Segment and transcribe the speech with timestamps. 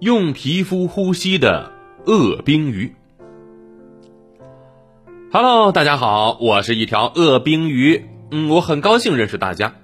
[0.00, 1.72] 用皮肤呼吸的
[2.06, 2.94] 恶冰鱼。
[5.32, 8.06] Hello，大家好，我是一条恶冰鱼。
[8.30, 9.74] 嗯，我很高兴认识大家。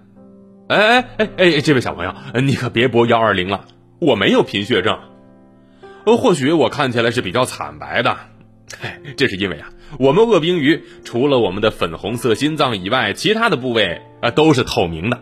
[0.68, 3.64] 哎哎哎哎，这位小朋友，你可别拨幺二零了，
[3.98, 4.96] 我没有贫血症。
[6.06, 8.16] 呃，或许我看起来是比较惨白的，
[8.78, 15.20] 嘿，这是因为啊，我们恶冰鱼除了我们的粉红色心脏以外，其他的部位啊都是透明的。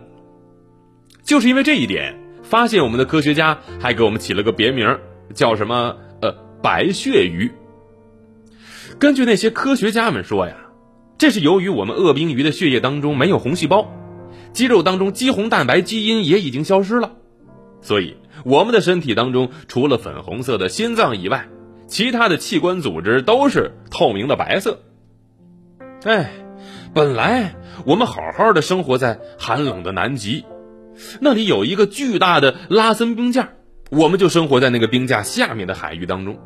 [1.23, 2.18] 就是因为这一点。
[2.43, 4.98] 发现我们的科学家还给我们起了个别名，
[5.33, 5.96] 叫什么？
[6.20, 7.51] 呃，白血鱼。
[8.98, 10.56] 根据那些科学家们说呀，
[11.16, 13.91] 这是由于我们恶冰鱼的血液当中没有红细胞，
[14.52, 17.12] 肌肉当中肌红蛋白基因也已经消失了，
[17.80, 21.48] 所以我们的身体当中除了粉红色的心脏以外，
[21.87, 24.80] 其他的器官组织都是透明的白色。
[26.04, 26.32] 哎，
[26.93, 27.54] 本来
[27.87, 30.45] 我们好好的生活在寒冷的南极。
[31.20, 33.51] 那里有一个巨大的拉森冰架，
[33.91, 36.38] 我们就生活在那个冰架下面的海域当中。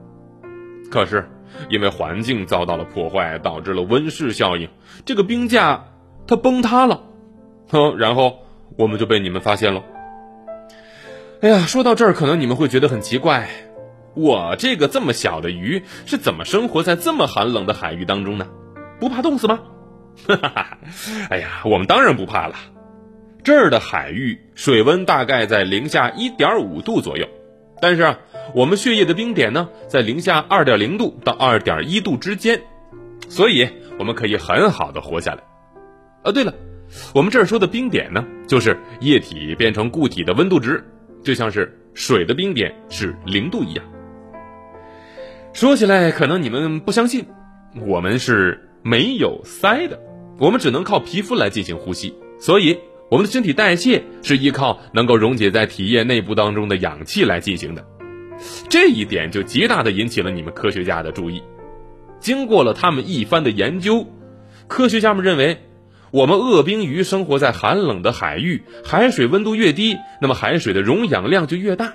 [0.91, 1.29] 可是
[1.69, 4.69] 因为环境遭到了破坏，导致了温室效应，
[5.05, 5.87] 这个冰架
[6.27, 7.03] 它崩塌了，
[7.69, 8.39] 哼，然后
[8.77, 9.83] 我们就被你们发现了。
[11.41, 13.49] 哎呀，说到这儿，可能你们会觉得很奇怪，
[14.15, 18.47] 我这个这么小的鱼是怎么生活在这么寒冷的海域当中呢？
[18.99, 19.61] 不怕冻死吗？
[20.27, 20.79] 哈哈哈！
[21.29, 22.55] 哎呀，我们当然不怕了。
[23.47, 27.29] 这儿的海域水温大概在零下一点五度左右，
[27.81, 28.19] 但是啊，
[28.57, 32.61] 我们血液的冰点呢在零下二点零度到二点一度之间，
[33.29, 33.69] 所以
[34.01, 35.45] 我们可以很好的活下来。
[36.25, 36.53] 啊，对了，
[37.15, 40.85] 我们这儿说的冰点呢，就是液体变成固体的温度值，
[41.23, 43.85] 就像是水的冰点是零度一样。
[45.53, 47.25] 说起来可能你们不相信，
[47.87, 50.01] 我们是没有鳃的，
[50.37, 52.77] 我们只能靠皮肤来进行呼吸，所以。
[53.09, 57.87] 我们的身体代谢是依靠能够溶解在体液内部当中的氧气来进行的，
[58.69, 61.41] 这一点就极大的引起了你们科学家的注意。
[62.19, 64.07] 经过了他们一番的研究，
[64.67, 65.59] 科学家们认为，
[66.11, 71.95] 我们恶冰鱼生活在寒冷的海域，海水温度越低，那么海水的溶氧量就越大。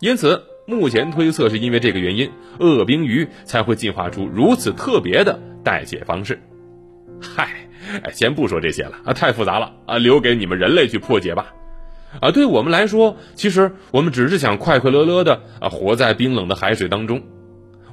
[0.00, 6.42] 因此，目前推测是因为这个原因，恶冰鱼才会进化出如此特别的代谢方式。
[7.22, 7.48] 嗨。
[8.12, 11.52] 先不说这些了啊，太复杂了啊，留给你们人类去破解吧。
[12.20, 17.22] 啊，对我们来说，其实我们只是想快快乐乐的啊，活在冰冷的海水当中。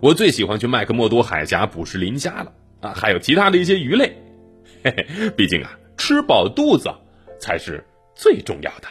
[0.02, 2.52] 我最喜欢去麦克默多海峡捕食磷虾了
[2.82, 4.16] 啊，还有其他的一些鱼类。
[4.84, 6.90] 嘿嘿，毕竟啊，吃饱肚子
[7.40, 7.84] 才是
[8.16, 8.88] 最重要的。